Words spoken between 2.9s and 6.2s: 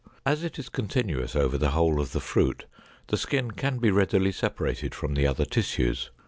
the skin can be readily separated from the other tissues.